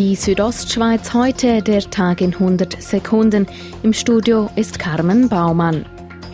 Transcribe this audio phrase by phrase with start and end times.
[0.00, 3.46] Die Südostschweiz heute, der Tag in 100 Sekunden.
[3.82, 5.84] Im Studio ist Carmen Baumann.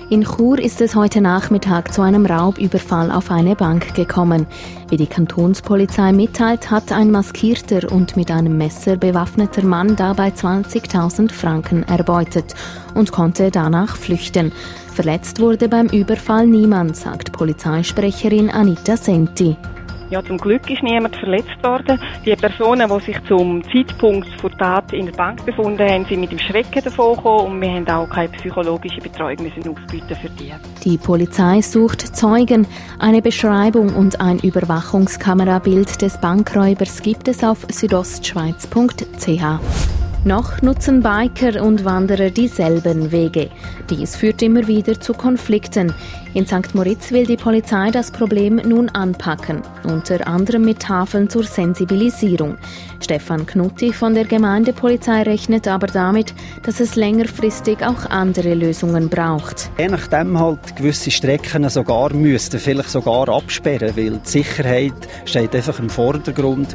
[0.09, 4.47] In Chur ist es heute Nachmittag zu einem Raubüberfall auf eine Bank gekommen.
[4.89, 11.33] Wie die Kantonspolizei mitteilt, hat ein maskierter und mit einem Messer bewaffneter Mann dabei 20.000
[11.33, 12.55] Franken erbeutet
[12.95, 14.53] und konnte danach flüchten.
[14.95, 19.57] Verletzt wurde beim Überfall niemand, sagt Polizeisprecherin Anita Senti.
[20.11, 22.01] Ja, zum Glück ist niemand verletzt worden.
[22.25, 26.31] Die Personen, die sich zum Zeitpunkt der Tat in der Bank befunden haben, sind mit
[26.31, 30.53] dem Schrecken davon gekommen und wir haben auch keine psychologische Betreuung müssen aufbieten für die.
[30.85, 32.67] Die Polizei sucht Zeugen.
[33.01, 40.06] Eine Beschreibung und ein Überwachungskamerabild des Bankräubers gibt es auf südostschweiz.ch.
[40.27, 43.49] Noch nutzen Biker und Wanderer dieselben Wege.
[43.89, 45.95] Dies führt immer wieder zu Konflikten.
[46.35, 46.75] In St.
[46.75, 52.57] Moritz will die Polizei das Problem nun anpacken, unter anderem mit Tafeln zur Sensibilisierung.
[53.07, 59.71] Stefan Knutti von der Gemeindepolizei rechnet aber damit, dass es längerfristig auch andere Lösungen braucht.
[59.79, 64.93] Je nachdem halt gewisse Strecken sogar müssten, vielleicht sogar absperren, weil die Sicherheit
[65.25, 66.75] steht einfach im Vordergrund.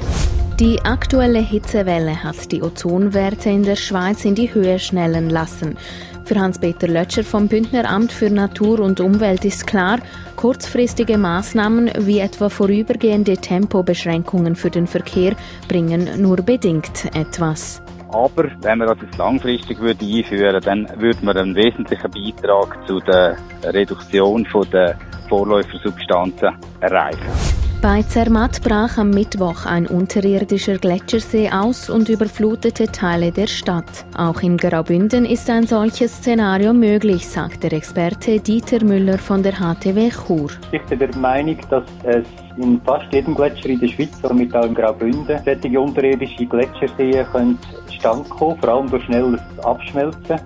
[0.58, 5.76] Die aktuelle Hitzewelle hat die Ozonwerte in der Schweiz in die Höhe schnellen lassen.
[6.24, 10.00] Für Hans-Peter Lötscher vom Bündner Amt für Natur und Umwelt ist klar,
[10.42, 15.36] kurzfristige Maßnahmen wie etwa vorübergehende Tempobeschränkungen für den Verkehr
[15.68, 17.80] bringen nur bedingt etwas.
[18.10, 23.00] Aber wenn man das jetzt langfristig würde einführen dann würde man einen wesentlichen Beitrag zu
[23.02, 24.98] der Reduktion der
[25.30, 27.61] Vorläufersubstanzen erreichen.
[27.82, 34.06] Bei Zermatt brach am Mittwoch ein unterirdischer Gletschersee aus und überflutete Teile der Stadt.
[34.16, 39.54] Auch in Graubünden ist ein solches Szenario möglich, sagt der Experte Dieter Müller von der
[39.54, 40.52] HTW Chur.
[40.72, 44.64] Ich bin der Meinung, dass es in fast jedem Gletscher in der Schweiz, mit auch
[44.64, 47.58] in Graubünden, solche unterirdische Gletscherseen können
[47.90, 50.40] stand kommen, vor allem durch schnelles Abschmelzen.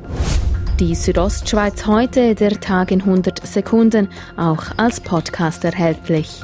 [0.80, 6.42] Die Südostschweiz heute, der Tag in 100 Sekunden, auch als Podcast erhältlich.